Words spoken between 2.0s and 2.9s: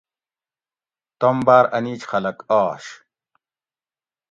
خلک آش